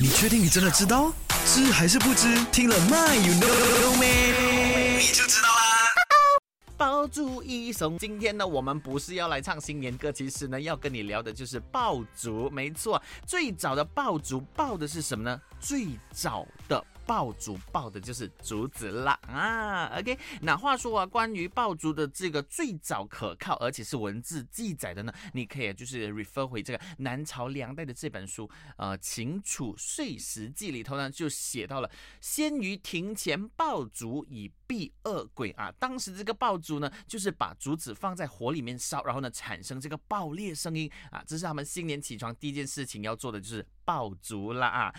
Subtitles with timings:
[0.00, 1.12] 你确定你真的知道？
[1.44, 2.44] 知还是不知？
[2.52, 4.96] 听了 My you know Me，？
[4.96, 5.90] 你就知道啦。
[6.76, 12.48] 爆竹一声，今天呢，我们不是要来唱新年歌，其实呢，要跟你聊的就是爆竹。
[12.50, 15.40] 没错，最早的爆竹爆的是什么呢？
[15.58, 16.84] 最早的。
[17.08, 20.18] 爆竹爆的就是竹子啦啊，OK。
[20.42, 31.90] 那话说啊，关于爆竹的这个最早可靠而且是文字记载的呢，你可以就是 refer 回这个南朝梁代的这本书，呃，《秦楚岁时记》里头呢就写到了，
[32.20, 35.72] 先于庭前爆竹以避恶鬼啊。
[35.78, 44.94] 当时这个爆竹呢，就是把竹子放在火里面烧，然后呢产生这个爆裂声音啊，这是他们新年起床第一件事情要做的，就是爆竹啦啊。